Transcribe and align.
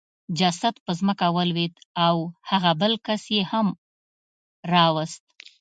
جسد 0.39 0.75
په 0.85 0.91
ځمکه 0.99 1.25
ولوېد 1.35 1.73
او 2.05 2.15
هغه 2.49 2.71
بل 2.81 2.93
کس 3.05 3.23
یې 3.35 3.41
هم 3.51 3.67
راوست 4.71 5.23